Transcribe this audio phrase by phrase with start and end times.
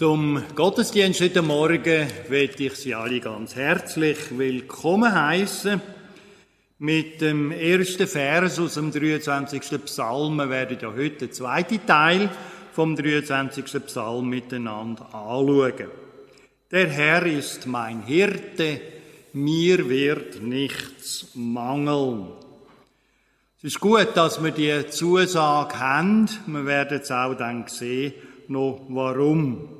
[0.00, 5.78] Zum Gottesdienst heute Morgen möchte ich Sie alle ganz herzlich willkommen heißen.
[6.78, 9.60] Mit dem ersten Vers aus dem 23.
[9.84, 12.30] Psalm werden ja heute den zweiten Teil
[12.72, 13.84] vom 23.
[13.84, 15.90] Psalm miteinander anschauen.
[16.70, 18.80] Der Herr ist mein Hirte,
[19.34, 22.28] mir wird nichts mangeln.
[23.58, 26.26] Es ist gut, dass wir die Zusage haben.
[26.46, 28.14] Wir werden es auch dann sehen,
[28.48, 29.79] noch warum.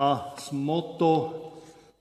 [0.00, 1.54] Ah, das Motto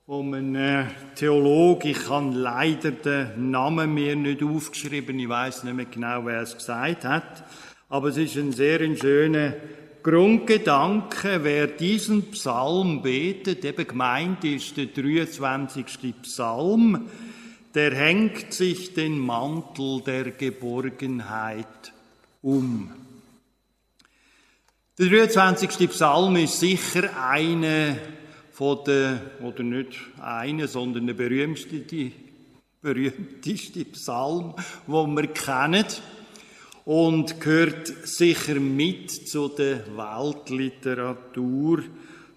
[0.06, 0.86] von einem
[1.16, 6.42] Theologen, ich habe leider den Namen mir nicht aufgeschrieben, ich weiß nicht mehr genau, wer
[6.42, 7.44] es gesagt hat,
[7.90, 9.56] aber es ist ein sehr schöner
[10.04, 16.22] Grundgedanke, wer diesen Psalm betet, eben gemeint ist der 23.
[16.22, 17.10] Psalm,
[17.74, 21.94] der hängt sich den Mantel der Geborgenheit
[22.44, 23.07] um.
[25.00, 25.92] Der 23.
[25.92, 28.00] Psalm ist sicher eine
[28.52, 32.12] von der, oder nicht eine, sondern der berühmteste,
[32.82, 34.56] berühmteste Psalm,
[34.88, 35.86] wo wir kennen
[36.86, 41.84] und gehört sicher mit zu der Weltliteratur,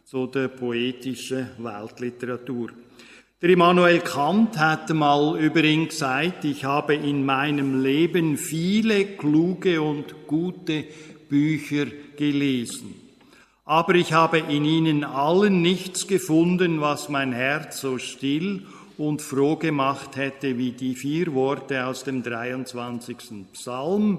[0.05, 2.73] zu der poetischen Weltliteratur.
[3.41, 9.81] Der Immanuel Kant hat mal über ihn gesagt, ich habe in meinem Leben viele kluge
[9.81, 10.85] und gute
[11.31, 11.87] Bücher
[12.17, 12.95] gelesen.
[13.65, 18.67] Aber ich habe in ihnen allen nichts gefunden, was mein Herz so still
[18.99, 23.17] und froh gemacht hätte wie die vier Worte aus dem 23.
[23.53, 24.19] Psalm.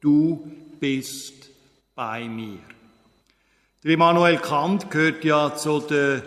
[0.00, 1.50] Du bist
[1.96, 2.60] bei mir.
[3.82, 6.22] Der Immanuel Kant gehört ja zu den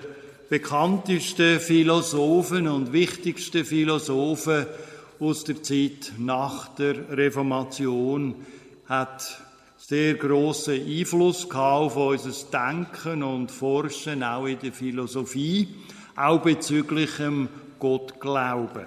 [0.49, 4.65] bekanntesten Philosophen und wichtigsten Philosophen
[5.19, 8.35] aus der Zeit nach der Reformation,
[8.87, 9.41] hat
[9.89, 15.75] sehr großen Einfluss auf unser Denken und Forschen, auch in der Philosophie,
[16.13, 17.47] auch bezüglich dem
[17.79, 18.85] Gottglauben.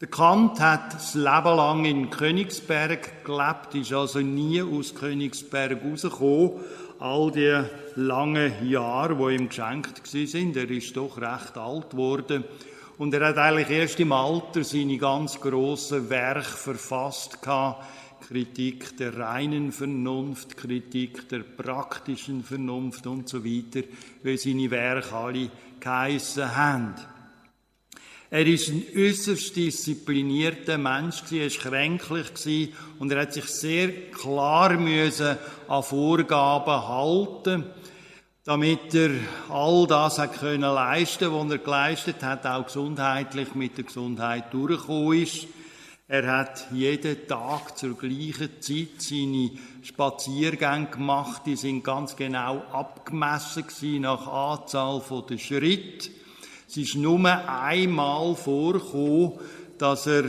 [0.00, 6.52] Der Kant hat das Leben lang in Königsberg gelebt, ist also nie aus Königsberg rausgekommen.
[6.98, 7.64] All die
[7.96, 12.44] langen Jahre, wo ihm geschenkt sind, er ist doch recht alt geworden.
[12.96, 17.84] Und er hat eigentlich erst im Alter seine ganz grossen Werke verfasst gehabt,
[18.26, 23.86] Kritik der reinen Vernunft, Kritik der praktischen Vernunft und so weiter,
[24.22, 26.94] wie seine Werke alle geheissen haben.
[28.30, 34.72] Er ist ein äußerst disziplinierter Mensch, er war kränklich und er hat sich sehr klar
[34.78, 35.36] müssen
[35.68, 37.64] an Vorgaben halten,
[38.44, 39.10] damit er
[39.50, 45.22] all das hat können leisten, was er geleistet hat, auch gesundheitlich mit der Gesundheit durchgekommen
[45.22, 45.46] ist.
[46.12, 49.50] Er hat jeden Tag zur gleichen Zeit seine
[49.82, 51.40] Spaziergänge gemacht.
[51.46, 56.10] Die sind ganz genau abgemessen nach Anzahl der Schritte.
[56.68, 59.38] Es ist nur einmal vorgekommen,
[59.78, 60.24] dass er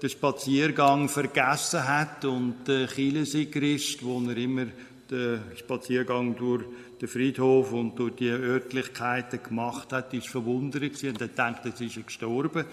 [0.00, 4.68] den Spaziergang vergessen hat und der Kirchensigrist, wo er immer
[5.10, 6.64] den Spaziergang durch
[6.98, 11.98] den Friedhof und durch die Örtlichkeiten gemacht hat, ist verwundert und er denkt, jetzt ist
[11.98, 12.64] er gestorben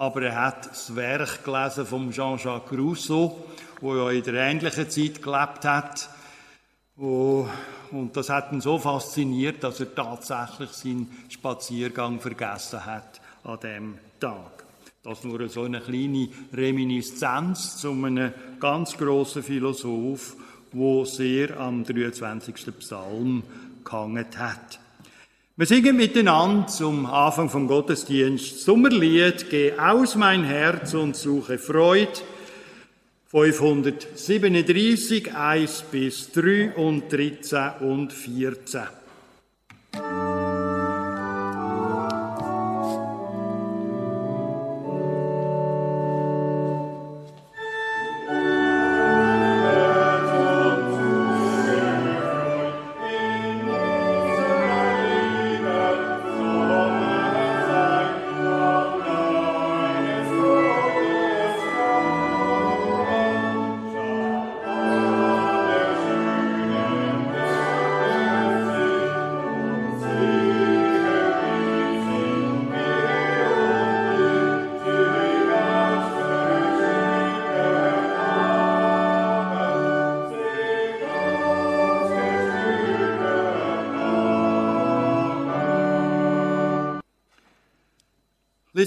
[0.00, 3.36] aber er hat das Werk gelesen von Jean-Jacques Rousseau,
[3.82, 6.08] wo ja in der ähnlichen Zeit gelebt hat.
[6.96, 7.50] Und
[8.14, 14.64] das hat ihn so fasziniert, dass er tatsächlich seinen Spaziergang vergessen hat an dem Tag.
[15.02, 20.34] Das nur so eine kleine Reminiszenz zu einem ganz grossen Philosoph,
[20.72, 22.54] wo sehr am 23.
[22.78, 23.42] Psalm
[23.84, 24.80] gehangen hat.
[25.60, 32.08] Wir singen miteinander zum Anfang vom Gottesdienst Sommerlied, Geh aus mein Herz und suche Freud.
[33.26, 38.84] 537, 1 bis 3 und 13 und 14.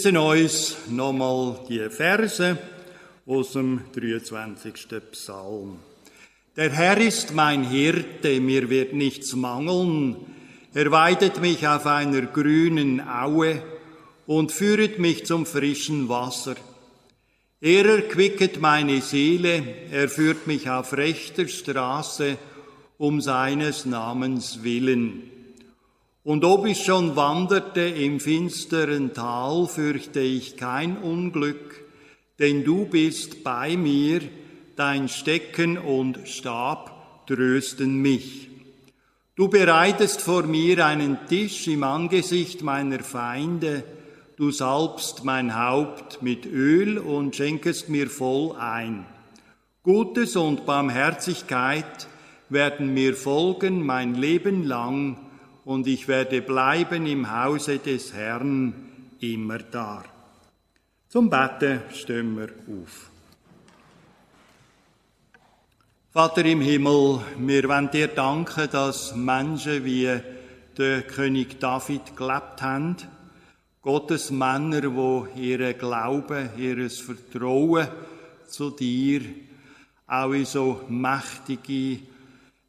[0.03, 2.57] lesen uns nochmal die Verse
[3.25, 4.73] aus dem 23.
[5.11, 5.79] Psalm.
[6.57, 10.17] Der Herr ist mein Hirte, mir wird nichts mangeln.
[10.73, 13.63] Er weidet mich auf einer grünen Aue
[14.27, 16.55] und führet mich zum frischen Wasser.
[17.61, 22.37] Er erquicket meine Seele, er führt mich auf rechter Straße
[22.97, 25.32] um seines Namens willen.
[26.23, 31.83] Und ob ich schon wanderte im finsteren Tal, fürchte ich kein Unglück,
[32.39, 34.21] denn du bist bei mir,
[34.77, 38.49] dein Stecken und Stab trösten mich.
[39.35, 43.83] Du bereitest vor mir einen Tisch im Angesicht meiner Feinde,
[44.37, 49.05] du salbst mein Haupt mit Öl und schenkest mir voll ein.
[49.83, 52.07] Gutes und Barmherzigkeit
[52.47, 55.17] werden mir folgen mein Leben lang,
[55.65, 58.73] und ich werde bleiben im Hause des Herrn
[59.19, 60.03] immer da.
[61.07, 63.09] Zum Betten stehen wir auf.
[66.11, 70.19] Vater im Himmel, wir wollen dir danken, dass Menschen wie
[70.77, 72.97] der König David gelebt haben.
[73.81, 77.87] Gottes Männer, wo ihre Glaube, ihres Vertrauen
[78.47, 79.21] zu dir
[80.07, 81.99] auch in so mächtige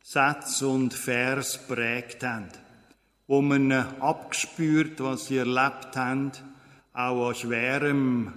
[0.02, 2.63] Sätze und Vers prägt haben.
[3.26, 6.32] Wo man abgespürt, was sie erlebt haben,
[6.92, 8.32] auch an schwerem,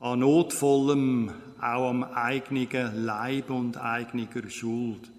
[0.00, 5.10] an notvollem, auch am eigenen Leib und eigener Schuld.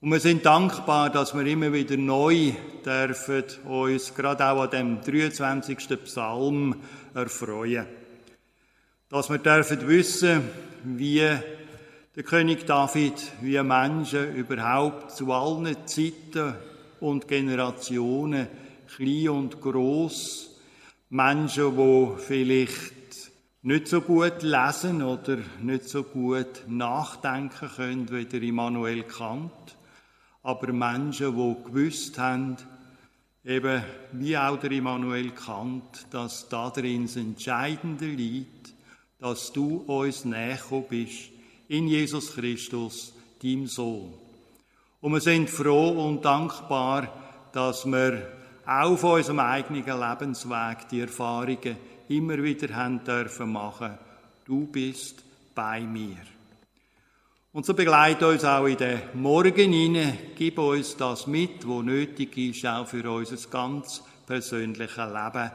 [0.00, 2.52] Und wir sind dankbar, dass wir immer wieder neu
[2.86, 6.02] dürfen uns gerade auch an dem 23.
[6.04, 6.76] Psalm
[7.12, 7.84] erfreuen.
[9.10, 10.42] Dass wir dürfen wissen,
[10.84, 11.28] wie
[12.16, 16.54] der König David, wie Menschen überhaupt zu allen Zeiten
[17.00, 18.48] und Generationen,
[18.94, 20.60] klein und groß,
[21.10, 23.30] Menschen, wo vielleicht
[23.62, 29.50] nicht so gut lesen oder nicht so gut nachdenken können wie der Immanuel Kant,
[30.42, 32.56] aber Menschen, die gewusst haben,
[33.44, 38.72] eben wie auch der Immanuel Kant, dass darin das Entscheidende liegt,
[39.18, 41.30] dass du uns näher bist
[41.68, 44.19] in Jesus Christus, deinem Sohn.
[45.00, 47.08] Und wir sind froh und dankbar,
[47.52, 48.28] dass wir
[48.66, 51.76] auf unserem eigenen Lebensweg die Erfahrungen
[52.08, 53.98] immer wieder haben dürfen machen.
[54.44, 56.18] Du bist bei mir.
[57.52, 60.18] Und so begleite uns auch in den Morgen hinein.
[60.36, 65.50] Gib uns das mit, was nötig ist, auch für unser ganz persönliches Leben.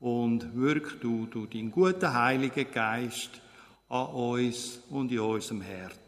[0.00, 3.42] Und wirk du durch deinen guten Heiligen Geist
[3.88, 6.07] an uns und in unserem Herz.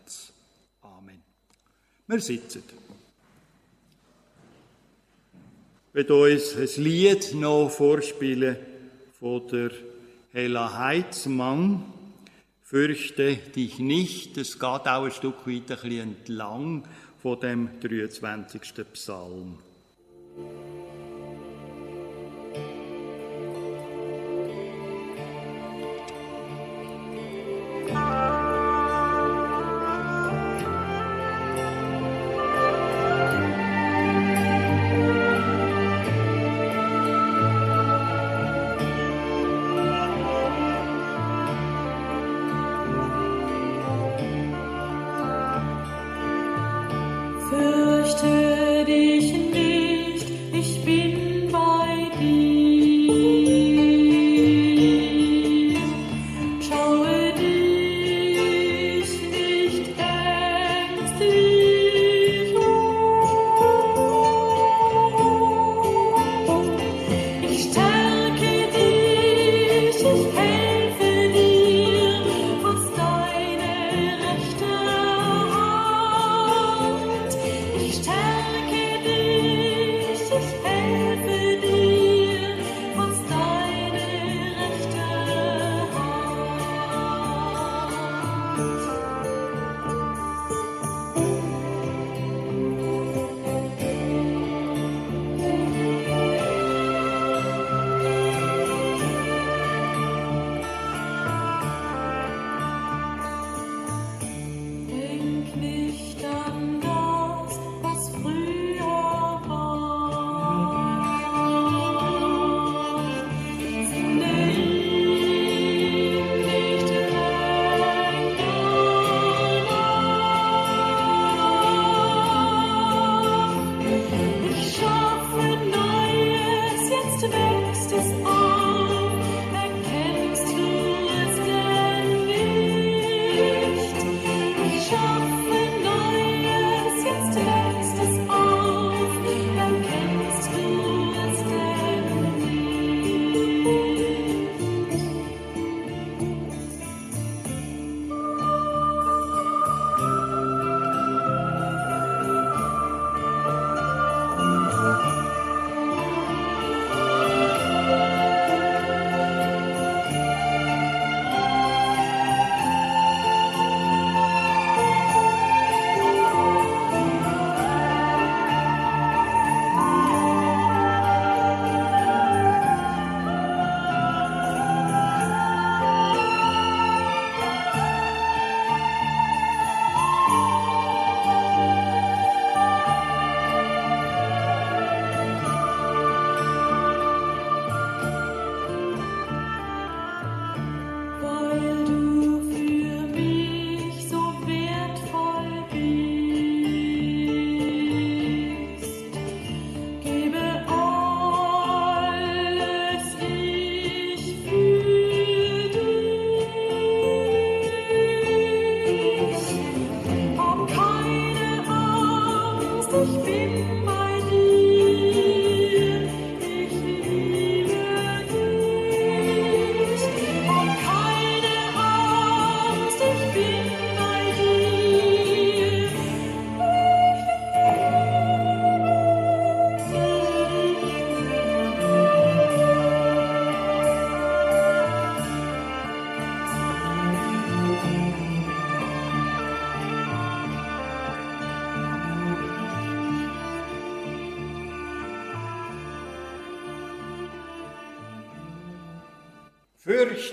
[2.10, 2.64] Wir sitzen.
[5.90, 8.56] Ich werde uns ein Lied noch vorspielen
[9.20, 9.70] von der
[10.32, 11.84] Hella Heitzmann.
[12.64, 14.36] Fürchte dich nicht.
[14.38, 16.82] Es geht auch ein Stück weit ein entlang
[17.22, 18.60] von dem 23.
[18.92, 19.58] Psalm.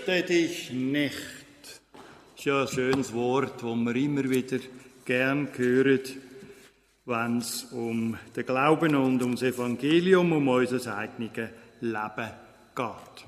[0.07, 1.17] Fürchte dich nicht.
[1.91, 4.59] Das ist ja ein schönes Wort, das man immer wieder
[5.03, 6.13] gern hört,
[7.03, 11.31] wenn es um den Glauben und um das Evangelium, um unser eigenes
[11.81, 12.29] Leben
[12.73, 13.25] geht.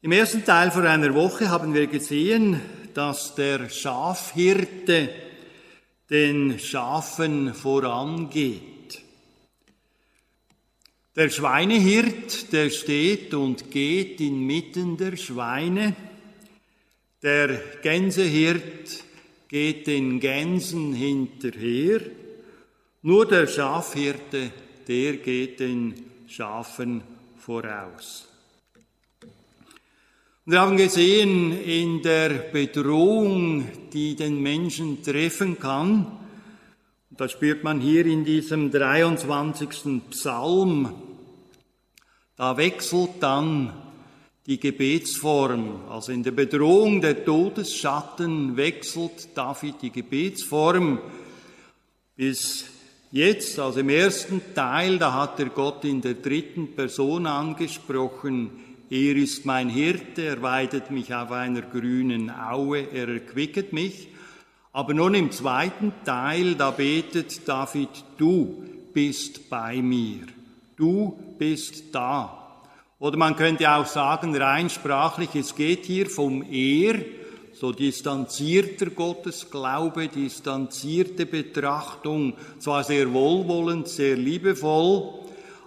[0.00, 2.58] Im ersten Teil vor einer Woche haben wir gesehen,
[2.94, 5.10] dass der Schafhirte
[6.08, 8.69] den Schafen vorangeht.
[11.16, 15.96] Der Schweinehirt, der steht und geht inmitten der Schweine.
[17.20, 19.02] Der Gänsehirt
[19.48, 22.00] geht den Gänsen hinterher.
[23.02, 24.52] Nur der Schafhirte,
[24.86, 25.94] der geht den
[26.28, 27.02] Schafen
[27.36, 28.28] voraus.
[30.44, 36.19] Wir haben gesehen, in der Bedrohung, die den Menschen treffen kann,
[37.20, 40.00] das spürt man hier in diesem 23.
[40.08, 40.94] Psalm.
[42.34, 43.74] Da wechselt dann
[44.46, 45.82] die Gebetsform.
[45.90, 50.98] Also in der Bedrohung der Todesschatten wechselt David die Gebetsform.
[52.16, 52.64] Bis
[53.12, 58.48] jetzt, also im ersten Teil, da hat er Gott in der dritten Person angesprochen.
[58.88, 64.08] Er ist mein Hirte, er weidet mich auf einer grünen Aue, er erquicket mich.
[64.72, 68.62] Aber nun im zweiten Teil, da betet David, du
[68.92, 70.26] bist bei mir,
[70.76, 72.62] du bist da.
[73.00, 77.00] Oder man könnte auch sagen, rein sprachlich, es geht hier vom Er,
[77.52, 85.14] so distanzierter Gottesglaube, distanzierte Betrachtung, zwar sehr wohlwollend, sehr liebevoll,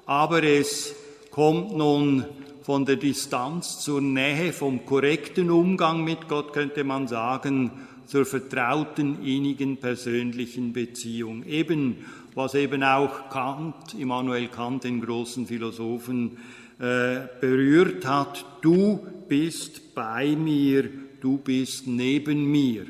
[0.06, 0.96] aber es
[1.30, 2.26] kommt nun
[2.62, 7.72] von der Distanz zur Nähe, vom korrekten Umgang mit Gott, könnte man sagen,
[8.06, 11.46] zur vertrauten, innigen, persönlichen Beziehung.
[11.46, 12.06] Eben,
[12.36, 16.38] was eben auch Kant, Immanuel Kant, den großen Philosophen,
[16.80, 18.46] äh, berührt hat.
[18.62, 20.90] Du bist bei mir,
[21.22, 22.86] du bist neben mir.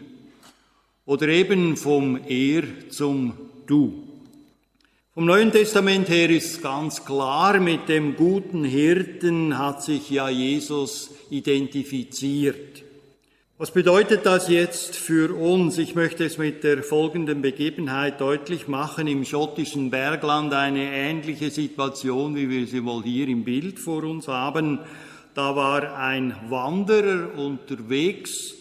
[1.05, 3.33] Oder eben vom Er zum
[3.65, 4.03] Du.
[5.13, 11.11] Vom Neuen Testament her ist ganz klar, mit dem guten Hirten hat sich ja Jesus
[11.29, 12.83] identifiziert.
[13.63, 15.77] Was bedeutet das jetzt für uns?
[15.77, 19.07] Ich möchte es mit der folgenden Begebenheit deutlich machen.
[19.07, 24.27] Im schottischen Bergland eine ähnliche Situation, wie wir sie wohl hier im Bild vor uns
[24.27, 24.79] haben.
[25.33, 28.53] Da war ein Wanderer unterwegs,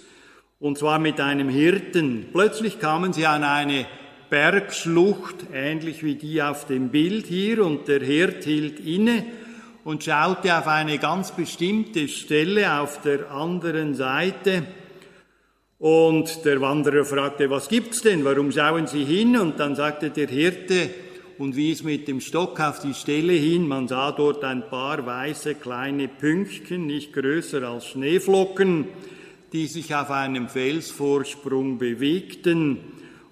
[0.60, 2.26] und zwar mit einem Hirten.
[2.30, 3.86] Plötzlich kamen sie an eine
[4.30, 9.24] Bergschlucht, ähnlich wie die auf dem Bild hier, und der Hirt hielt inne
[9.82, 14.62] und schaute auf eine ganz bestimmte Stelle auf der anderen Seite.
[15.82, 18.24] Und der Wanderer fragte, was gibt's denn?
[18.24, 19.36] Warum schauen Sie hin?
[19.36, 20.90] Und dann sagte der Hirte
[21.38, 23.66] und wies mit dem Stock auf die Stelle hin.
[23.66, 28.90] Man sah dort ein paar weiße kleine Pünktchen, nicht größer als Schneeflocken,
[29.52, 32.78] die sich auf einem Felsvorsprung bewegten.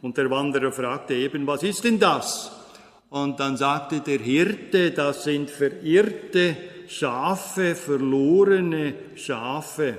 [0.02, 2.50] Und der Wanderer fragte eben, was ist denn das?
[3.10, 6.56] Und dann sagte der Hirte, das sind verirrte
[6.88, 9.98] Schafe, verlorene Schafe.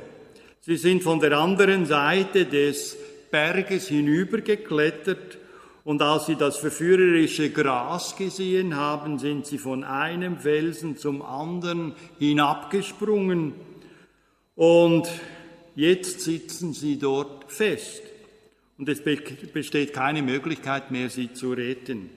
[0.64, 2.96] Sie sind von der anderen Seite des
[3.32, 5.40] Berges hinübergeklettert
[5.84, 11.94] und als sie das verführerische Gras gesehen haben, sind sie von einem Felsen zum anderen
[12.20, 13.54] hinabgesprungen
[14.56, 15.10] und
[15.76, 18.04] jetzt sitzen sie dort fest
[18.78, 22.12] und es besteht keine Möglichkeit mehr, sie zu retten.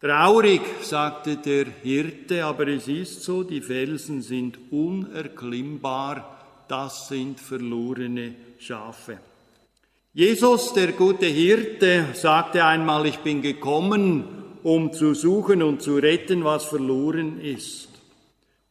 [0.00, 6.31] Traurig, sagte der Hirte, aber es ist so, die Felsen sind unerklimmbar
[6.72, 9.18] das sind verlorene Schafe.
[10.14, 14.24] Jesus, der gute Hirte, sagte einmal, ich bin gekommen,
[14.62, 17.90] um zu suchen und zu retten, was verloren ist.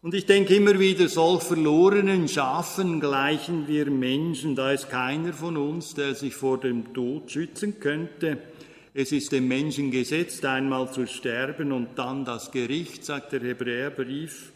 [0.02, 4.56] Und ich denke immer wieder, solch verlorenen Schafen gleichen wir Menschen.
[4.56, 8.40] Da ist keiner von uns, der sich vor dem Tod schützen könnte.
[8.96, 14.51] Es ist dem Menschen gesetzt, einmal zu sterben und dann das Gericht, sagt der Hebräerbrief.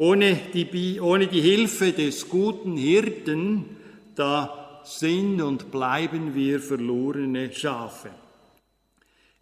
[0.00, 3.76] Ohne die, ohne die Hilfe des guten Hirten,
[4.14, 8.08] da sind und bleiben wir verlorene Schafe.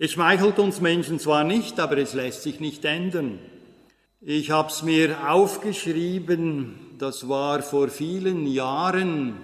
[0.00, 3.38] Es schmeichelt uns Menschen zwar nicht, aber es lässt sich nicht ändern.
[4.20, 9.36] Ich habe es mir aufgeschrieben, das war vor vielen Jahren,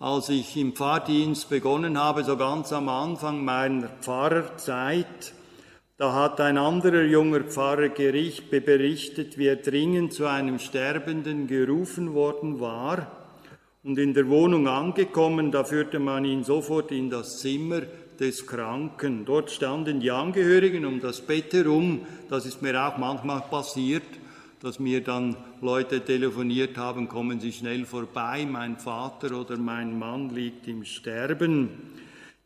[0.00, 5.34] als ich im Pfarrdienst begonnen habe, so ganz am Anfang meiner Pfarrerzeit.
[5.98, 12.12] Da hat ein anderer junger Pfarrer Gericht berichtet, wie er dringend zu einem Sterbenden gerufen
[12.12, 13.10] worden war.
[13.82, 17.80] Und in der Wohnung angekommen, da führte man ihn sofort in das Zimmer
[18.20, 19.24] des Kranken.
[19.24, 22.04] Dort standen die Angehörigen um das Bett herum.
[22.28, 24.04] Das ist mir auch manchmal passiert.
[24.60, 30.30] dass mir dann Leute telefoniert haben, kommen Sie schnell vorbei, mein Vater oder mein Mann
[30.30, 31.95] liegt im Sterben.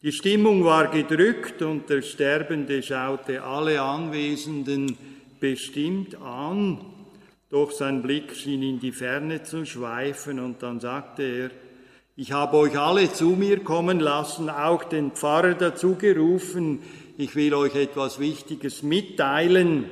[0.03, 4.97] Die Stimmung war gedrückt und der Sterbende schaute alle Anwesenden
[5.39, 6.79] bestimmt an,
[7.51, 11.51] doch sein Blick schien in die Ferne zu schweifen und dann sagte er,
[12.17, 16.79] ich habe euch alle zu mir kommen lassen, auch den Pfarrer dazu gerufen,
[17.19, 19.85] ich will euch etwas Wichtiges mitteilen.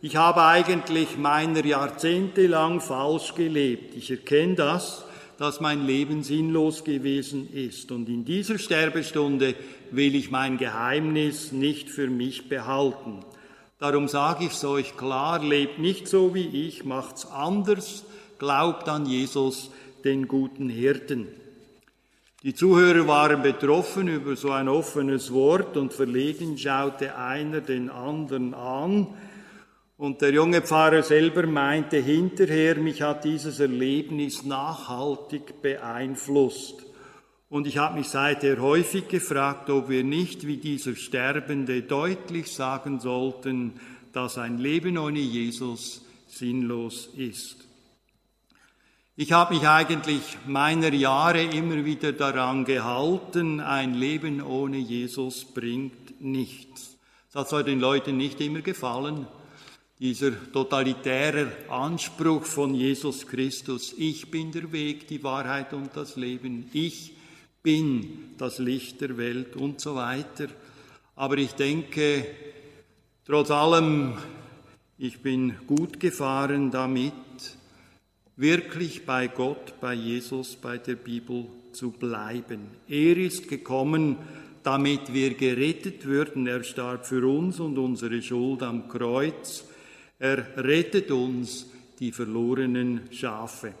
[0.00, 3.94] Ich habe eigentlich meiner Jahrzehnte lang falsch gelebt.
[3.94, 5.04] Ich erkenne das,
[5.38, 7.90] dass mein Leben sinnlos gewesen ist.
[7.90, 9.54] Und in dieser Sterbestunde
[9.90, 13.24] will ich mein Geheimnis nicht für mich behalten.
[13.78, 18.04] Darum sage ich es euch klar, lebt nicht so wie ich, macht's anders,
[18.38, 19.70] glaubt an Jesus,
[20.04, 21.28] den guten Hirten.
[22.44, 28.52] Die Zuhörer waren betroffen über so ein offenes Wort und verlegen schaute einer den anderen
[28.52, 29.06] an.
[29.96, 36.84] Und der junge Pfarrer selber meinte hinterher, mich hat dieses Erlebnis nachhaltig beeinflusst.
[37.48, 42.98] Und ich habe mich seither häufig gefragt, ob wir nicht wie dieser Sterbende deutlich sagen
[42.98, 43.74] sollten,
[44.12, 47.58] dass ein Leben ohne Jesus sinnlos ist.
[49.16, 56.20] Ich habe mich eigentlich meiner Jahre immer wieder daran gehalten, ein Leben ohne Jesus bringt
[56.20, 56.98] nichts.
[57.32, 59.28] Das soll den Leuten nicht immer gefallen.
[60.00, 66.68] Dieser totalitäre Anspruch von Jesus Christus, ich bin der Weg, die Wahrheit und das Leben,
[66.72, 67.14] ich
[67.62, 70.48] bin das Licht der Welt und so weiter.
[71.14, 72.26] Aber ich denke,
[73.24, 74.14] trotz allem,
[74.98, 77.12] ich bin gut gefahren damit,
[78.36, 82.66] wirklich bei Gott, bei Jesus, bei der Bibel zu bleiben.
[82.88, 84.16] Er ist gekommen,
[84.64, 86.48] damit wir gerettet würden.
[86.48, 89.68] Er starb für uns und unsere Schuld am Kreuz.
[90.24, 91.66] Er rettet uns,
[92.00, 93.74] die verlorenen Schafe.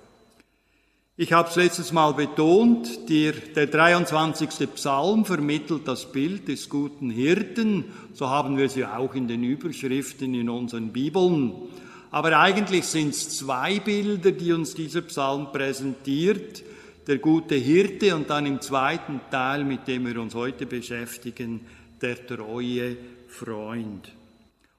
[1.16, 4.50] Ich habe es letztes Mal betont, der, der 23.
[4.74, 7.84] Psalm vermittelt das Bild des guten Hirten.
[8.12, 11.54] So haben wir es ja auch in den Überschriften in unseren Bibeln.
[12.10, 16.62] Aber eigentlich sind es zwei Bilder, die uns dieser Psalm präsentiert.
[17.06, 21.62] Der gute Hirte und dann im zweiten Teil, mit dem wir uns heute beschäftigen,
[22.02, 24.12] der treue Freund.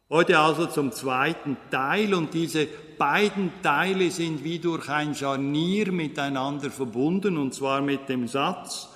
[0.07, 2.67] Heute also zum zweiten Teil und diese
[2.99, 8.87] beiden Teile sind wie durch ein Scharnier miteinander verbunden und zwar mit dem Satz,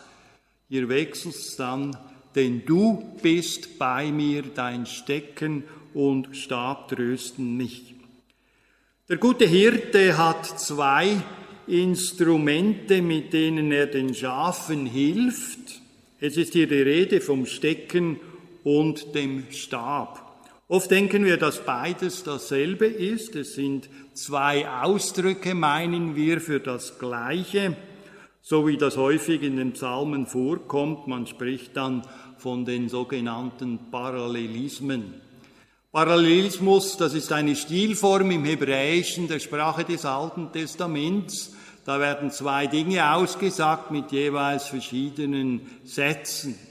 [0.69, 1.97] hier wechselt es dann,
[2.35, 5.63] denn du bist bei mir, dein Stecken
[5.95, 7.95] und Stab trösten mich.
[9.09, 11.17] Der gute Hirte hat zwei
[11.65, 15.81] Instrumente, mit denen er den Schafen hilft.
[16.19, 18.19] Es ist hier die Rede vom Stecken
[18.63, 20.28] und dem Stab.
[20.71, 23.35] Oft denken wir, dass beides dasselbe ist.
[23.35, 27.75] Es sind zwei Ausdrücke, meinen wir, für das Gleiche,
[28.43, 31.07] so wie das häufig in den Psalmen vorkommt.
[31.07, 32.03] Man spricht dann
[32.37, 35.15] von den sogenannten Parallelismen.
[35.91, 41.51] Parallelismus, das ist eine Stilform im Hebräischen der Sprache des Alten Testaments.
[41.83, 46.68] Da werden zwei Dinge ausgesagt mit jeweils verschiedenen Sätzen.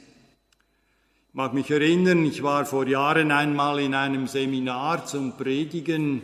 [1.39, 6.21] Mag mich erinnern, ich war vor Jahren einmal in einem Seminar zum Predigen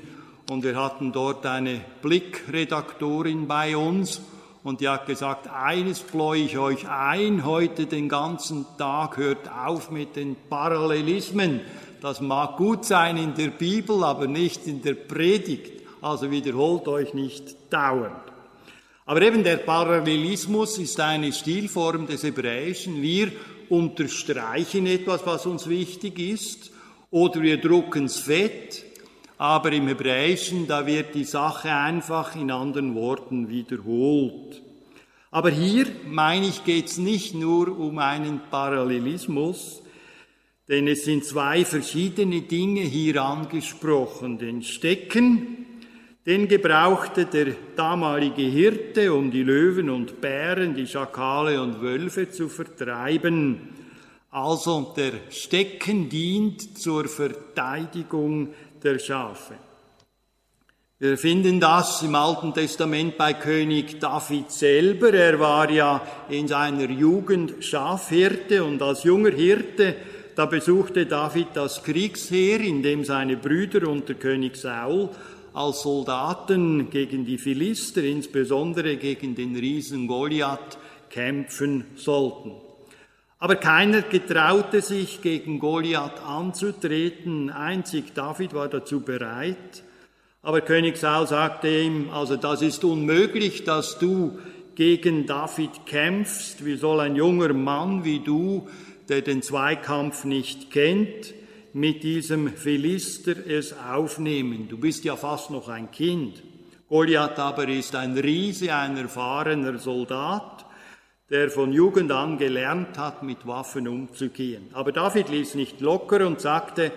[0.50, 4.20] und wir hatten dort eine Blickredaktorin bei uns
[4.64, 9.92] und die hat gesagt, eines bläue ich euch ein, heute den ganzen Tag hört auf
[9.92, 11.60] mit den Parallelismen.
[12.00, 15.86] Das mag gut sein in der Bibel, aber nicht in der Predigt.
[16.02, 18.16] Also wiederholt euch nicht dauernd.
[19.06, 23.00] Aber eben der Parallelismus ist eine Stilform des Hebräischen.
[23.00, 23.30] Wir
[23.68, 26.70] unterstreichen etwas, was uns wichtig ist,
[27.10, 28.84] oder wir drucken es fett,
[29.38, 34.62] aber im Hebräischen, da wird die Sache einfach in anderen Worten wiederholt.
[35.30, 39.82] Aber hier, meine ich, geht es nicht nur um einen Parallelismus,
[40.68, 44.38] denn es sind zwei verschiedene Dinge hier angesprochen.
[44.38, 45.63] Den Stecken,
[46.26, 52.48] den gebrauchte der damalige Hirte, um die Löwen und Bären, die Schakale und Wölfe zu
[52.48, 53.68] vertreiben.
[54.30, 59.54] Also der Stecken dient zur Verteidigung der Schafe.
[60.98, 65.12] Wir finden das im Alten Testament bei König David selber.
[65.12, 69.96] Er war ja in seiner Jugend Schafhirte und als junger Hirte
[70.34, 75.10] da besuchte David das Kriegsheer, in dem seine Brüder unter König Saul
[75.54, 80.78] als Soldaten gegen die Philister, insbesondere gegen den Riesen Goliath,
[81.10, 82.52] kämpfen sollten.
[83.38, 89.84] Aber keiner getraute sich, gegen Goliath anzutreten, einzig David war dazu bereit.
[90.42, 94.38] Aber König Saul sagte ihm, also das ist unmöglich, dass du
[94.74, 96.64] gegen David kämpfst.
[96.64, 98.68] Wie soll ein junger Mann wie du,
[99.08, 101.34] der den Zweikampf nicht kennt,
[101.74, 104.68] mit diesem Philister es aufnehmen?
[104.68, 106.42] Du bist ja fast noch ein Kind.
[106.88, 110.64] Goliath aber ist ein Riese, ein erfahrener Soldat,
[111.30, 114.68] der von Jugend an gelernt hat, mit Waffen umzugehen.
[114.72, 116.92] Aber David ließ nicht locker und sagte,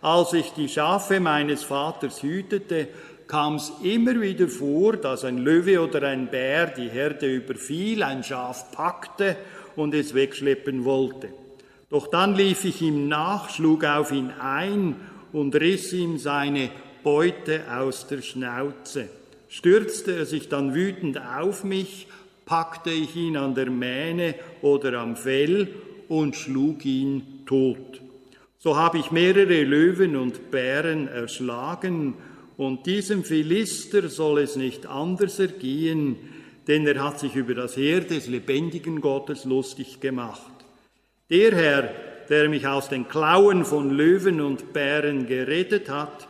[0.00, 2.88] als ich die Schafe meines Vaters hütete,
[3.26, 8.22] kam es immer wieder vor, dass ein Löwe oder ein Bär die Herde überfiel, ein
[8.22, 9.36] Schaf packte
[9.74, 11.30] und es wegschleppen wollte.
[11.90, 14.96] Doch dann lief ich ihm nach, schlug auf ihn ein
[15.32, 16.70] und riss ihm seine
[17.02, 19.08] Beute aus der Schnauze.
[19.48, 22.06] Stürzte er sich dann wütend auf mich,
[22.46, 25.68] packte ich ihn an der Mähne oder am Fell
[26.08, 28.00] und schlug ihn tot.
[28.58, 32.14] So habe ich mehrere Löwen und Bären erschlagen
[32.56, 36.16] und diesem Philister soll es nicht anders ergehen,
[36.68, 40.59] denn er hat sich über das Heer des lebendigen Gottes lustig gemacht.
[41.30, 41.90] Der Herr,
[42.28, 46.26] der mich aus den Klauen von Löwen und Bären gerettet hat,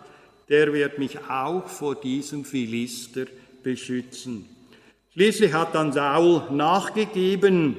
[0.51, 3.25] der wird mich auch vor diesem Philister
[3.63, 4.45] beschützen.
[5.15, 7.77] Schließlich hat dann Saul nachgegeben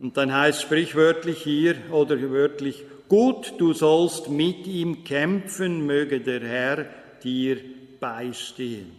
[0.00, 6.40] und dann heißt sprichwörtlich hier oder wörtlich, gut, du sollst mit ihm kämpfen, möge der
[6.40, 6.86] Herr
[7.22, 7.58] dir
[8.00, 8.90] beistehen.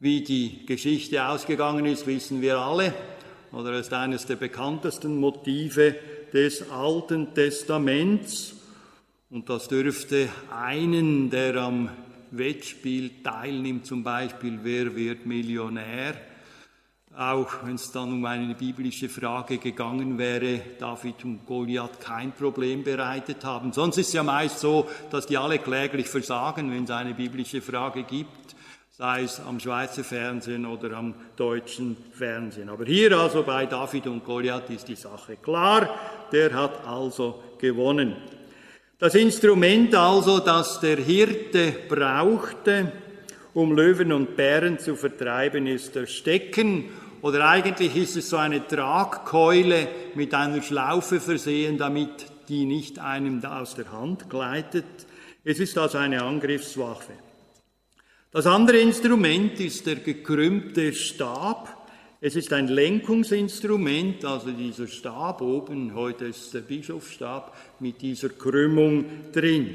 [0.00, 2.92] Wie die Geschichte ausgegangen ist, wissen wir alle,
[3.52, 5.94] oder ist eines der bekanntesten Motive
[6.32, 8.54] des Alten Testaments.
[9.30, 11.90] Und das dürfte einen, der am
[12.30, 16.14] Wettspiel teilnimmt, zum Beispiel Wer wird Millionär,
[17.16, 22.84] auch wenn es dann um eine biblische Frage gegangen wäre, David und Goliath kein Problem
[22.84, 23.72] bereitet haben.
[23.72, 27.62] Sonst ist es ja meist so, dass die alle kläglich versagen, wenn es eine biblische
[27.62, 28.55] Frage gibt,
[28.98, 32.70] sei es am Schweizer Fernsehen oder am deutschen Fernsehen.
[32.70, 35.90] Aber hier also bei David und Goliath ist die Sache klar,
[36.32, 38.16] der hat also gewonnen.
[38.98, 42.90] Das Instrument also, das der Hirte brauchte,
[43.52, 46.86] um Löwen und Bären zu vertreiben, ist der Stecken
[47.20, 53.44] oder eigentlich ist es so eine Tragkeule mit einer Schlaufe versehen, damit die nicht einem
[53.44, 54.86] aus der Hand gleitet.
[55.44, 57.25] Es ist also eine Angriffswaffe.
[58.36, 61.88] Das andere Instrument ist der gekrümmte Stab.
[62.20, 69.06] Es ist ein Lenkungsinstrument, also dieser Stab oben, heute ist der Bischofsstab mit dieser Krümmung
[69.32, 69.74] drin.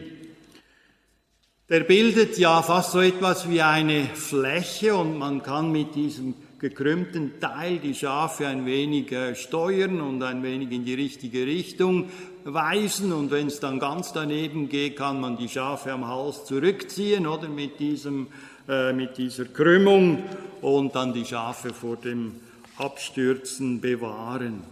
[1.69, 7.39] Der bildet ja fast so etwas wie eine Fläche und man kann mit diesem gekrümmten
[7.39, 12.12] Teil die Schafe ein wenig äh, steuern und ein wenig in die richtige Richtung
[12.43, 13.12] weisen.
[13.12, 17.50] Und wenn es dann ganz daneben geht, kann man die Schafe am Hals zurückziehen oder
[17.50, 18.28] mit, diesem,
[18.67, 20.24] äh, mit dieser Krümmung
[20.62, 22.36] und dann die Schafe vor dem
[22.78, 24.63] Abstürzen bewahren.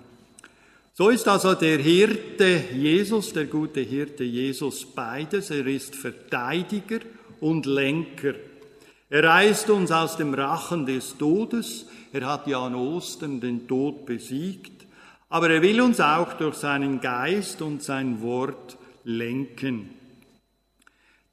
[0.93, 5.49] So ist also der Hirte Jesus, der gute Hirte Jesus beides.
[5.49, 6.99] Er ist Verteidiger
[7.39, 8.33] und Lenker.
[9.09, 11.85] Er reißt uns aus dem Rachen des Todes.
[12.11, 14.85] Er hat ja an Ostern den Tod besiegt.
[15.29, 19.98] Aber er will uns auch durch seinen Geist und sein Wort lenken.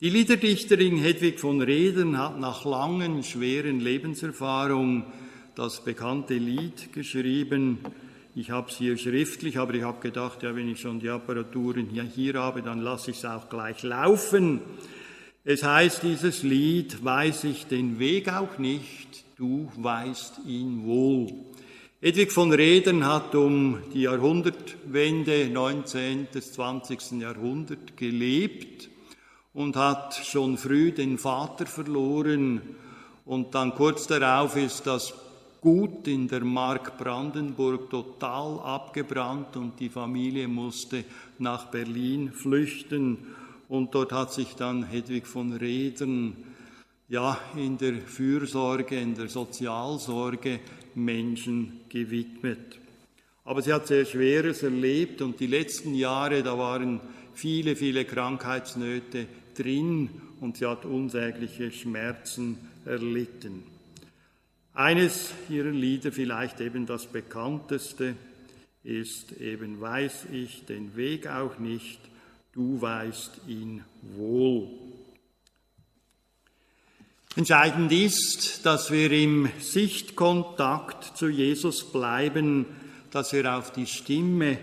[0.02, 5.04] Die Liederdichterin Hedwig von Redern hat nach langen, schweren Lebenserfahrungen
[5.54, 7.78] das bekannte Lied geschrieben.
[8.34, 11.86] Ich habe es hier schriftlich, aber ich habe gedacht, ja, wenn ich schon die Apparaturen
[11.86, 14.60] hier, hier habe, dann lasse ich es auch gleich laufen.
[15.44, 21.32] Es heißt dieses Lied, weiß ich den Weg auch nicht, du weißt ihn wohl.
[22.02, 26.28] Edwig von Redern hat um die Jahrhundertwende 19.
[26.34, 27.12] des 20.
[27.12, 28.90] Jahrhundert gelebt
[29.56, 32.60] und hat schon früh den Vater verloren
[33.24, 35.14] und dann kurz darauf ist das
[35.62, 41.04] Gut in der Mark Brandenburg total abgebrannt und die Familie musste
[41.38, 43.16] nach Berlin flüchten
[43.68, 46.36] und dort hat sich dann Hedwig von Redern
[47.08, 50.60] ja, in der Fürsorge, in der Sozialsorge
[50.94, 52.78] Menschen gewidmet.
[53.44, 57.00] Aber sie hat sehr Schweres erlebt und die letzten Jahre, da waren
[57.32, 63.62] viele, viele Krankheitsnöte drin und sie hat unsägliche Schmerzen erlitten.
[64.74, 68.14] Eines ihrer Lieder, vielleicht eben das bekannteste,
[68.84, 71.98] ist eben Weiß ich den Weg auch nicht,
[72.52, 73.82] du weißt ihn
[74.16, 74.68] wohl.
[77.36, 82.64] Entscheidend ist, dass wir im Sichtkontakt zu Jesus bleiben,
[83.10, 84.58] dass wir auf die Stimme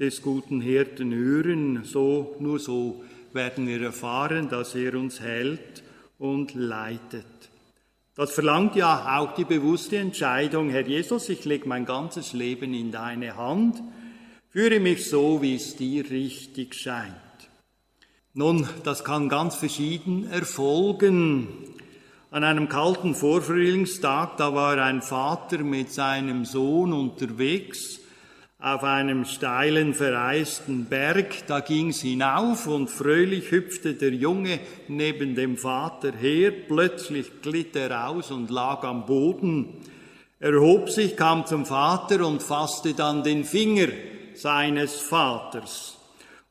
[0.00, 1.84] des guten Hirten hören.
[1.84, 5.82] So, nur so werden wir erfahren, dass er uns hält
[6.18, 7.24] und leitet.
[8.14, 12.90] Das verlangt ja auch die bewusste Entscheidung, Herr Jesus, ich lege mein ganzes Leben in
[12.90, 13.82] deine Hand,
[14.48, 17.12] führe mich so, wie es dir richtig scheint.
[18.32, 21.48] Nun, das kann ganz verschieden erfolgen.
[22.30, 28.00] An einem kalten Vorfrühlingstag, da war ein Vater mit seinem Sohn unterwegs
[28.66, 31.46] auf einem steilen, vereisten Berg.
[31.46, 36.50] Da ging's hinauf und fröhlich hüpfte der Junge neben dem Vater her.
[36.50, 39.68] Plötzlich glitt er aus und lag am Boden.
[40.40, 43.86] Er hob sich, kam zum Vater und fasste dann den Finger
[44.34, 45.96] seines Vaters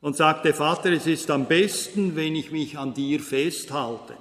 [0.00, 4.14] und sagte, Vater, es ist am besten, wenn ich mich an dir festhalte.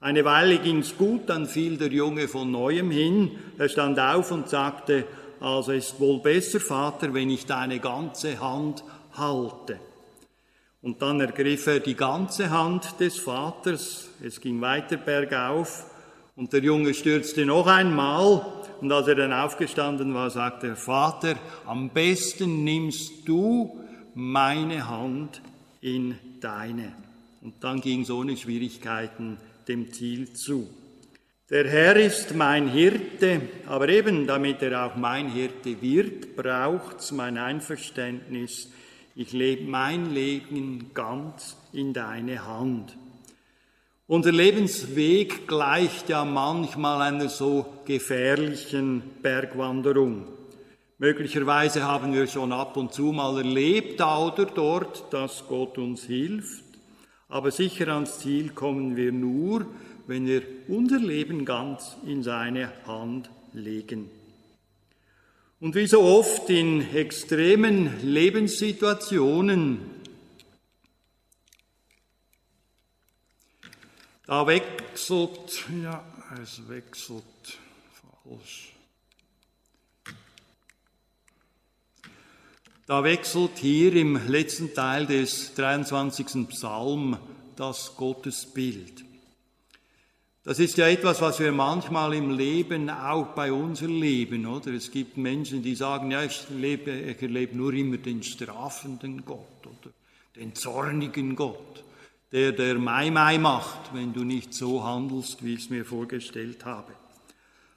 [0.00, 3.30] Eine Weile ging's gut, dann fiel der Junge von neuem hin.
[3.56, 5.06] Er stand auf und sagte,
[5.40, 9.78] also ist wohl besser, Vater, wenn ich deine ganze Hand halte.
[10.82, 14.08] Und dann ergriff er die ganze Hand des Vaters.
[14.22, 15.86] Es ging weiter bergauf
[16.36, 18.46] und der Junge stürzte noch einmal.
[18.80, 23.80] Und als er dann aufgestanden war, sagte er, Vater, am besten nimmst du
[24.14, 25.40] meine Hand
[25.80, 26.92] in deine.
[27.42, 30.68] Und dann ging es ohne Schwierigkeiten dem Ziel zu.
[31.48, 37.38] Der Herr ist mein Hirte, aber eben damit er auch mein Hirte wird, braucht's mein
[37.38, 38.72] Einverständnis.
[39.14, 42.96] Ich lebe mein Leben ganz in deine Hand.
[44.08, 50.26] Unser Lebensweg gleicht ja manchmal einer so gefährlichen Bergwanderung.
[50.98, 56.02] Möglicherweise haben wir schon ab und zu mal erlebt, da oder dort, dass Gott uns
[56.06, 56.64] hilft.
[57.28, 59.66] Aber sicher ans Ziel kommen wir nur,
[60.06, 64.10] wenn wir unser Leben ganz in seine Hand legen.
[65.58, 69.80] Und wie so oft in extremen Lebenssituationen,
[74.26, 76.04] da wechselt, ja,
[76.42, 77.24] es wechselt
[78.22, 78.72] falsch.
[82.86, 86.48] Da wechselt hier im letzten Teil des 23.
[86.48, 87.18] Psalm
[87.56, 89.05] das Gottesbild.
[90.46, 94.70] Das ist ja etwas, was wir manchmal im Leben auch bei uns erleben, oder?
[94.74, 99.66] Es gibt Menschen, die sagen, ja, ich, lebe, ich erlebe nur immer den strafenden Gott
[99.66, 99.90] oder
[100.36, 101.82] den zornigen Gott,
[102.30, 106.64] der der Mai Mai macht, wenn du nicht so handelst, wie ich es mir vorgestellt
[106.64, 106.92] habe.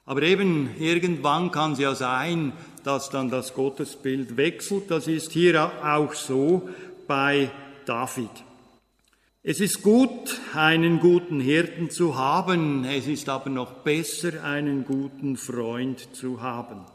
[0.06, 2.54] Aber eben irgendwann kann es ja sein,
[2.84, 4.92] dass dann das Gottesbild wechselt.
[4.92, 6.70] Das ist hier auch so
[7.08, 7.50] bei
[7.88, 8.30] David.
[9.52, 15.38] Es ist gut, einen guten Hirten zu haben, es ist aber noch besser, einen guten
[15.38, 16.86] Freund zu haben.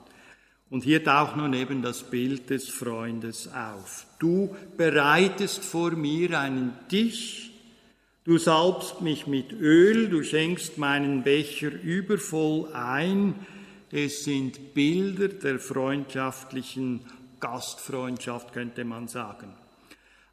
[0.71, 4.07] Und hier taucht nun eben das Bild des Freundes auf.
[4.21, 7.51] Du bereitest vor mir einen Tisch
[8.23, 13.35] Du salbst mich mit Öl, du schenkst meinen Becher übervoll ein.
[13.91, 17.01] Es sind Bilder der freundschaftlichen
[17.41, 19.64] Gastfreundschaft, könnte man sagen.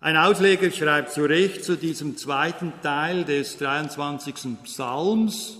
[0.04, 4.34] Ein Ausleger schreibt zu Recht zu diesem zweiten Teil des 23.
[4.64, 5.60] Psalms,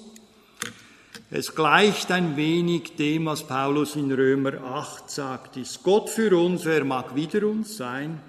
[1.30, 5.58] es gleicht ein wenig dem, was Paulus in Römer 8 sagt.
[5.58, 8.20] Ist Gott für uns, wer mag wider uns sein?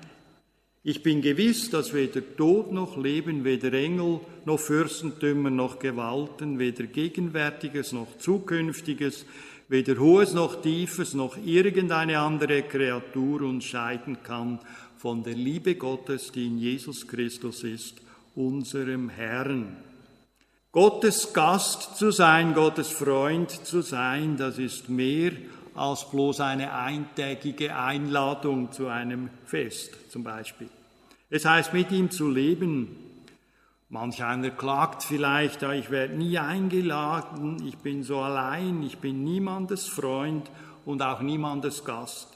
[0.82, 6.84] Ich bin gewiss, dass weder Tod noch Leben, weder Engel noch Fürstentümer noch Gewalten, weder
[6.84, 9.24] Gegenwärtiges noch Zukünftiges,
[9.68, 14.58] weder Hohes noch Tiefes noch irgendeine andere Kreatur uns scheiden kann
[15.02, 18.00] von der Liebe Gottes, die in Jesus Christus ist,
[18.36, 19.76] unserem Herrn.
[20.70, 25.32] Gottes Gast zu sein, Gottes Freund zu sein, das ist mehr
[25.74, 30.68] als bloß eine eintägige Einladung zu einem Fest zum Beispiel.
[31.30, 32.96] Es heißt, mit ihm zu leben.
[33.88, 39.88] Manch einer klagt vielleicht, ich werde nie eingeladen, ich bin so allein, ich bin niemandes
[39.88, 40.48] Freund
[40.84, 42.28] und auch niemandes Gast.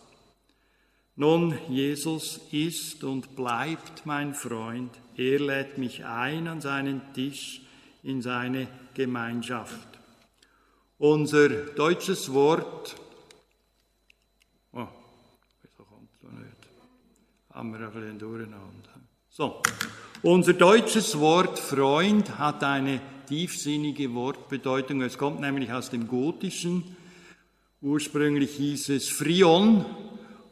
[1.16, 4.90] Nun, Jesus ist und bleibt mein Freund.
[5.16, 7.62] Er lädt mich ein an seinen Tisch
[8.02, 9.88] in seine Gemeinschaft.
[10.98, 12.96] Unser deutsches Wort
[17.56, 18.90] haben wir ein bisschen durcheinander.
[19.30, 19.62] So,
[20.22, 25.00] unser deutsches Wort Freund hat eine tiefsinnige Wortbedeutung.
[25.00, 26.96] Es kommt nämlich aus dem Gotischen.
[27.80, 29.86] Ursprünglich hieß es Frion.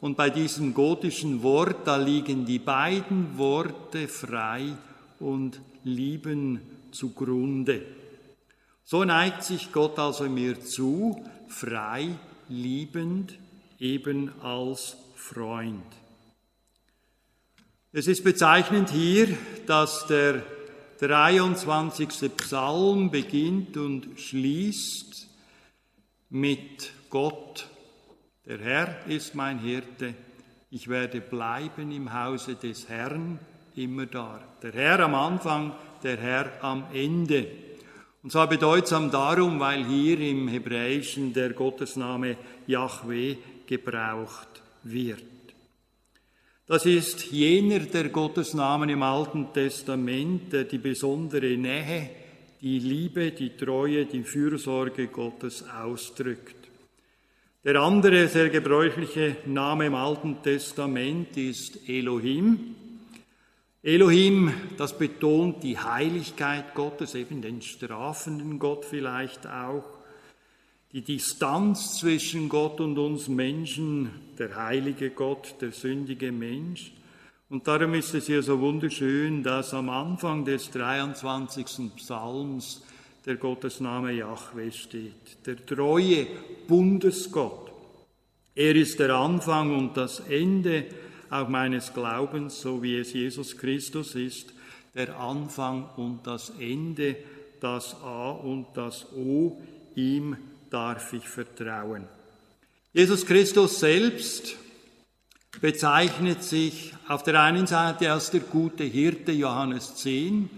[0.01, 4.73] Und bei diesem gotischen Wort, da liegen die beiden Worte frei
[5.19, 7.81] und lieben zugrunde.
[8.83, 12.09] So neigt sich Gott also mir zu, frei,
[12.49, 13.33] liebend,
[13.79, 15.83] eben als Freund.
[17.91, 20.43] Es ist bezeichnend hier, dass der
[20.99, 22.09] 23.
[22.37, 25.27] Psalm beginnt und schließt
[26.29, 27.67] mit Gott.
[28.47, 30.13] Der Herr ist mein Hirte,
[30.69, 33.39] ich werde bleiben im Hause des Herrn
[33.75, 34.39] immer da.
[34.61, 37.47] Der Herr am Anfang, der Herr am Ende.
[38.21, 45.23] Und zwar bedeutsam darum, weil hier im Hebräischen der Gottesname Yahweh gebraucht wird.
[46.67, 52.09] Das ist jener der Gottesnamen im Alten Testament, der die besondere Nähe,
[52.61, 56.64] die Liebe, die Treue, die Fürsorge Gottes ausdrückt.
[57.65, 62.75] Der andere sehr gebräuchliche Name im Alten Testament ist Elohim.
[63.81, 69.83] Elohim, das betont die Heiligkeit Gottes, eben den strafenden Gott vielleicht auch
[70.91, 76.93] die Distanz zwischen Gott und uns Menschen, der heilige Gott, der sündige Mensch.
[77.49, 81.95] Und darum ist es hier so wunderschön, dass am Anfang des 23.
[81.95, 82.83] Psalms
[83.25, 86.27] der Gottesname Yahweh steht, der treue
[86.67, 87.71] Bundesgott.
[88.53, 90.85] Er ist der Anfang und das Ende
[91.29, 94.53] auch meines Glaubens, so wie es Jesus Christus ist,
[94.93, 97.17] der Anfang und das Ende,
[97.59, 99.61] das A und das O,
[99.95, 100.37] ihm
[100.69, 102.07] darf ich vertrauen.
[102.93, 104.55] Jesus Christus selbst
[105.59, 110.49] bezeichnet sich auf der einen Seite als der gute Hirte Johannes 10,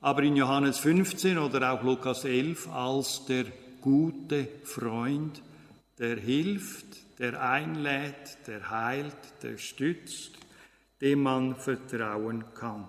[0.00, 3.44] aber in Johannes 15 oder auch Lukas 11 als der
[3.80, 5.42] gute Freund,
[5.98, 10.32] der hilft, der einlädt, der heilt, der stützt,
[11.00, 12.88] dem man vertrauen kann.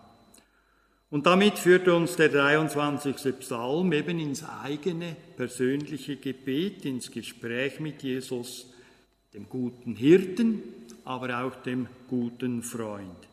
[1.09, 3.39] Und damit führt uns der 23.
[3.39, 8.73] Psalm eben ins eigene persönliche Gebet, ins Gespräch mit Jesus,
[9.33, 10.61] dem guten Hirten,
[11.05, 13.27] aber auch dem guten Freund.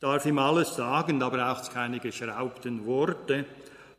[0.00, 3.44] Ich darf ihm alles sagen, da braucht es keine geschraubten Worte,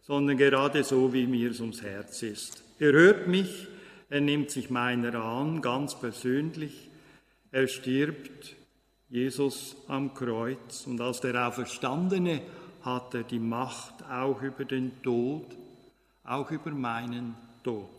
[0.01, 2.63] sondern gerade so, wie mir es ums Herz ist.
[2.79, 3.67] Er hört mich,
[4.09, 6.89] er nimmt sich meiner an, ganz persönlich.
[7.51, 8.55] Er stirbt,
[9.09, 10.87] Jesus am Kreuz.
[10.87, 12.41] Und als der Auferstandene
[12.81, 15.45] hat er die Macht auch über den Tod,
[16.23, 17.91] auch über meinen Tod.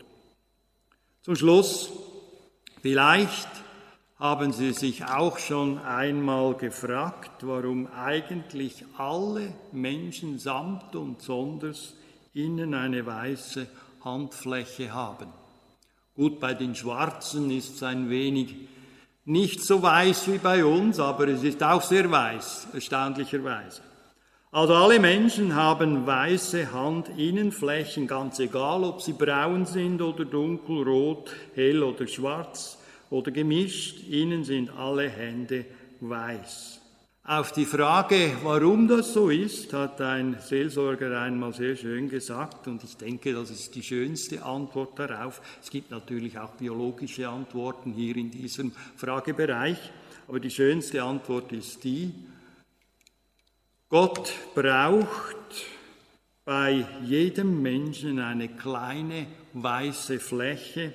[1.21, 1.89] Zum Schluss,
[2.81, 3.62] vielleicht
[4.19, 11.95] haben Sie sich auch schon einmal gefragt, warum eigentlich alle Menschen samt und sonders
[12.33, 13.67] innen eine weiße
[14.03, 15.27] Handfläche haben.
[16.15, 18.55] Gut, bei den Schwarzen ist es ein wenig
[19.25, 23.81] nicht so weiß wie bei uns, aber es ist auch sehr weiß, erstaunlicherweise.
[24.51, 31.81] Also alle Menschen haben weiße Handinnenflächen, ganz egal, ob sie braun sind oder dunkelrot, hell
[31.81, 32.77] oder schwarz
[33.13, 34.07] oder gemischt.
[34.09, 35.65] Ihnen sind alle Hände
[36.01, 36.81] weiß.
[37.25, 42.83] Auf die Frage, warum das so ist, hat ein Seelsorger einmal sehr schön gesagt und
[42.83, 45.41] ich denke, das ist die schönste Antwort darauf.
[45.61, 49.77] Es gibt natürlich auch biologische Antworten hier in diesem Fragebereich,
[50.27, 52.11] aber die schönste Antwort ist die,
[53.87, 55.65] Gott braucht
[56.43, 60.93] bei jedem Menschen eine kleine weiße Fläche,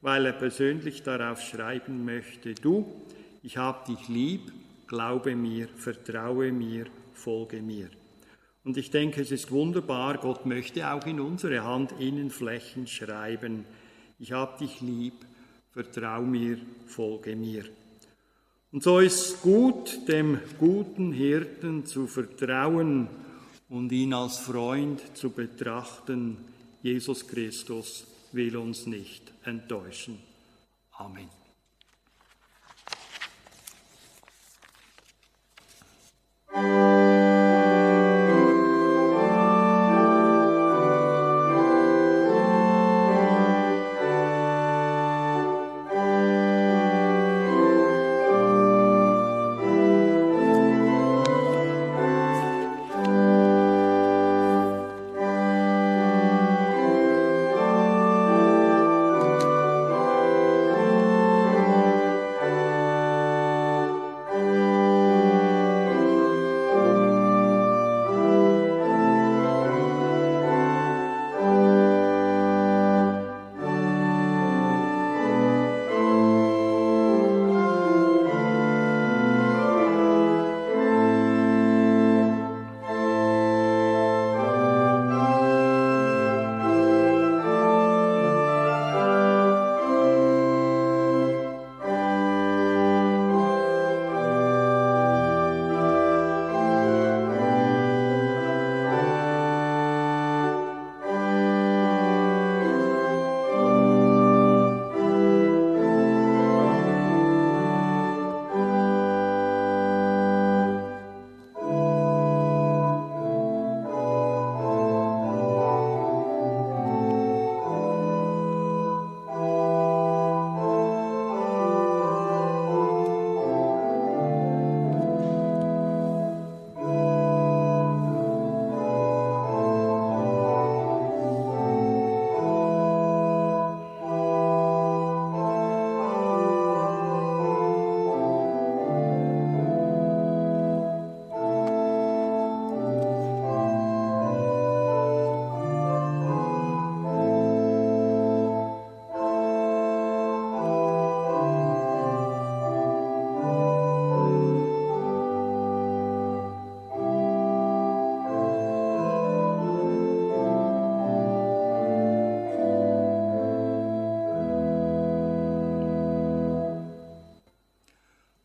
[0.00, 2.86] weil er persönlich darauf schreiben möchte, du,
[3.42, 4.52] ich habe dich lieb,
[4.86, 7.88] glaube mir, vertraue mir, folge mir.
[8.64, 13.64] Und ich denke, es ist wunderbar, Gott möchte auch in unsere Handinnenflächen schreiben,
[14.18, 15.14] ich habe dich lieb,
[15.70, 17.64] vertraue mir, folge mir.
[18.72, 23.08] Und so ist es gut, dem guten Hirten zu vertrauen
[23.68, 26.36] und ihn als Freund zu betrachten.
[26.82, 30.18] Jesus Christus will uns nicht enttäuschen.
[30.92, 31.37] Amen.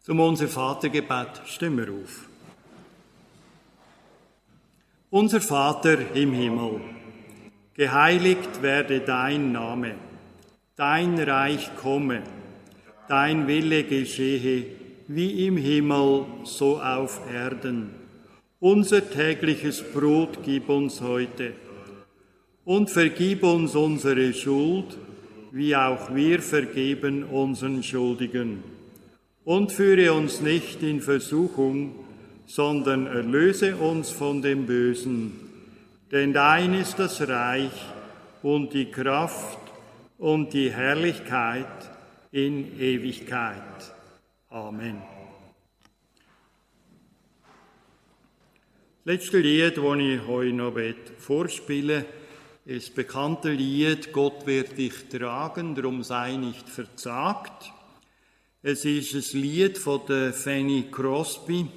[0.05, 2.27] Zum unser Vatergebet stimmen wir auf.
[5.09, 6.81] Unser Vater im Himmel,
[7.73, 9.95] geheiligt werde dein Name,
[10.75, 12.21] dein Reich komme,
[13.07, 14.65] dein Wille geschehe,
[15.07, 17.91] wie im Himmel, so auf Erden.
[18.59, 21.53] Unser tägliches Brot gib uns heute
[22.65, 24.97] und vergib uns unsere Schuld,
[25.53, 28.72] wie auch wir vergeben unseren Schuldigen
[29.45, 31.95] und führe uns nicht in Versuchung,
[32.45, 35.39] sondern erlöse uns von dem Bösen.
[36.11, 37.71] Denn dein ist das Reich
[38.41, 39.59] und die Kraft
[40.17, 41.67] und die Herrlichkeit
[42.31, 43.61] in Ewigkeit.
[44.49, 45.01] Amen.
[49.05, 50.73] Das letzte Lied, das ich euch noch
[51.17, 52.05] vorspiele,
[52.65, 57.73] ist das bekannte Lied Gott wird dich tragen, darum sei nicht verzagt.
[58.65, 61.67] Es ist ein Lied von der Fanny Crosby,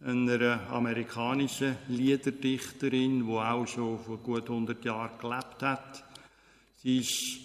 [0.00, 6.04] einer amerikanischen Liederdichterin, die auch schon vor gut 100 Jahren gelebt hat.
[6.76, 7.40] Sie ist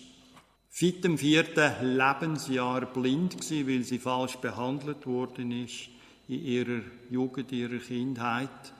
[0.69, 5.89] seit dem vierten Lebensjahr blind gewesen, weil sie falsch behandelt worden ist
[6.27, 8.71] in ihrer Jugend, ihrer Kindheit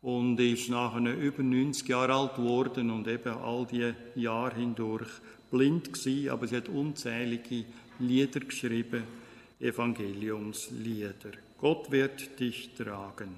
[0.00, 5.10] und ist nachher über 90 Jahre alt geworden und eben all die Jahre hindurch
[5.50, 7.66] blind gewesen, aber sie hat unzählige
[7.98, 9.19] Lieder geschrieben
[9.60, 11.32] Evangeliumslieder.
[11.58, 13.36] Gott wird dich tragen.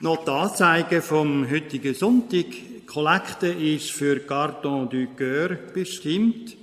[0.00, 2.46] Noch die Anzeige vom heutigen Sonntag.
[2.50, 6.56] Die Kollekte ist für Carton du Coeur bestimmt.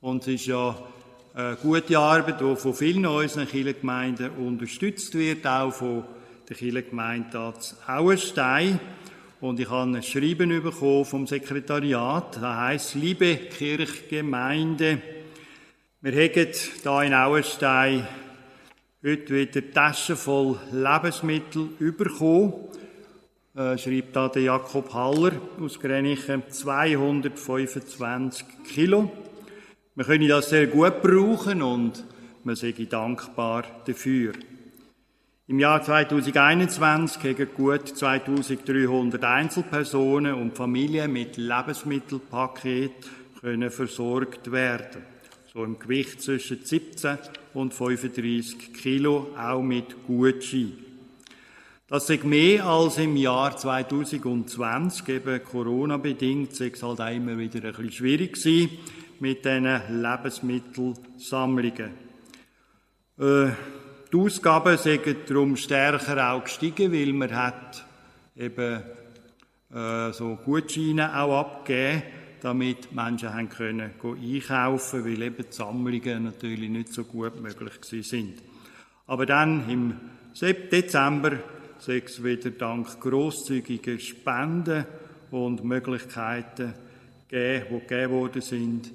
[0.00, 0.74] Und es ist ja
[1.34, 6.04] eine gute Arbeit, die von vielen unserer Kirchengemeinden unterstützt wird, auch von
[6.48, 7.52] der Kirchengemeinde
[7.86, 8.80] Auenstein.
[9.42, 12.36] Und ich habe ein Schreiben bekommen vom Sekretariat.
[12.36, 15.02] Das heisst, liebe Kirchgemeinde,
[16.02, 18.08] wir haben hier in Auenstein
[19.04, 22.54] heute wieder Taschen voll Lebensmittel bekommen.
[23.54, 29.12] Äh, schreibt da der Jakob Haller aus Grenichen 225 Kilo.
[29.94, 32.02] Wir können das sehr gut brauchen und
[32.44, 34.32] wir sind dankbar dafür.
[35.48, 43.06] Im Jahr 2021 haben gut 2300 Einzelpersonen und Familien mit Lebensmittelpaket
[43.42, 45.19] können versorgt werden
[45.52, 47.18] so im Gewicht zwischen 17
[47.54, 50.74] und 35 Kilo, auch mit Gutschein.
[51.88, 57.64] Das ist mehr als im Jahr 2020, eben Corona-bedingt, ist es halt auch immer wieder
[57.64, 58.70] ein bisschen schwierig gewesen
[59.18, 61.90] mit diesen Lebensmittelsammlungen.
[63.18, 63.48] Äh,
[64.12, 67.84] die Ausgaben sind darum stärker auch gestiegen, weil man hat
[68.36, 68.84] eben
[69.74, 76.70] äh, so Gutscheine auch abgegeben damit Menschen haben können einkaufen weil eben die Sammlungen natürlich
[76.70, 77.72] nicht so gut möglich
[78.04, 78.42] sind.
[79.06, 79.94] Aber dann im
[80.40, 81.38] Dezember
[81.78, 84.84] sechs wieder dank großzügiger Spenden
[85.30, 86.74] und Möglichkeiten
[87.28, 88.90] gegeben, die gegeben worden sind,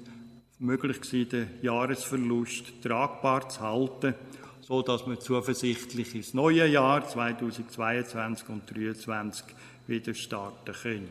[0.58, 4.14] möglich gewesen, den Jahresverlust tragbar zu halten,
[4.60, 9.44] so dass wir zuversichtlich ins neue Jahr 2022 und 2023
[9.86, 11.08] wieder starten können.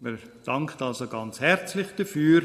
[0.00, 2.42] Wir danken also ganz herzlich dafür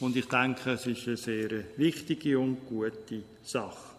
[0.00, 3.93] und ich denke, es ist eine sehr wichtige und gute Sache.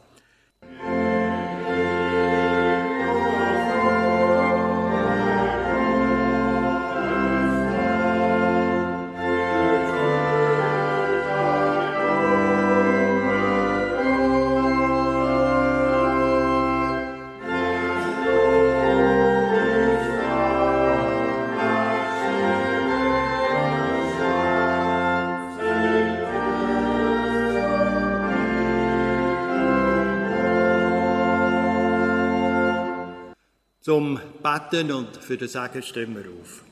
[34.69, 36.63] Zum Betten und für den Segen stehen wir auf.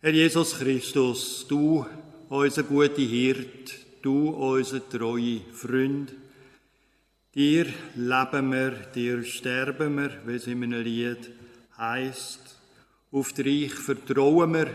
[0.00, 1.86] Herr Jesus Christus, du,
[2.28, 6.12] unser guter Hirt, du, unser treue Freund,
[7.34, 11.30] dir leben wir, dir sterben wir, wie es in einem Lied
[11.76, 12.58] heisst.
[13.12, 14.68] Auf dich vertrauen wir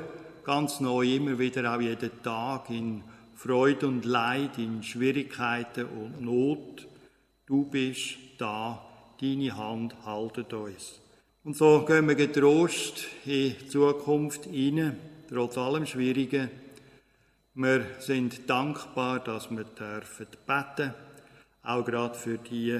[0.44, 3.04] ganz neu immer wieder, auch jeden Tag, in
[3.36, 6.88] Freude und Leid, in Schwierigkeiten und Not.
[7.46, 8.89] Du bist da,
[9.22, 11.00] deine Hand haltet uns.
[11.44, 14.98] Und so gehen wir getrost in die Zukunft hinein,
[15.28, 16.50] trotz allem Schwierigen.
[17.54, 20.94] Wir sind dankbar, dass wir dürfen beten,
[21.64, 22.80] auch gerade für die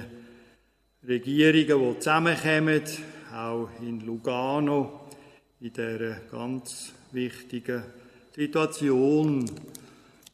[1.08, 2.84] Regierungen, die zusammenkommen,
[3.34, 5.08] auch in Lugano,
[5.60, 7.84] in dieser ganz wichtigen
[8.36, 9.46] Situation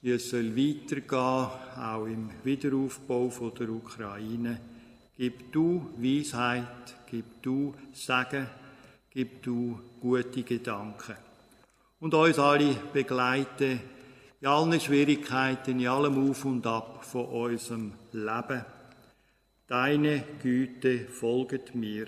[0.06, 1.50] wie es soll weitergehen,
[1.82, 4.60] auch im Wiederaufbau von der Ukraine.
[5.18, 8.48] Gib du Weisheit, gib du Segen,
[9.10, 11.16] gib du gute Gedanken.
[12.02, 13.80] Und uns alle begleite
[14.42, 18.66] in allen Schwierigkeiten, in allem Auf und Ab von unserem Leben.
[19.68, 22.08] Deine Güte folget mir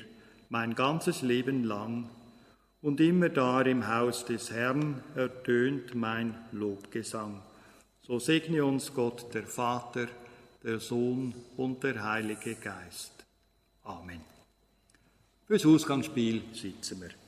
[0.50, 2.10] mein ganzes Leben lang,
[2.82, 7.42] und immer da im Haus des Herrn ertönt mein Lobgesang.
[8.02, 10.08] So segne uns Gott, der Vater,
[10.64, 13.12] der Sohn und der Heilige Geist.
[13.84, 14.22] Amen.
[15.46, 17.27] Fürs Ausgangsspiel sitzen wir.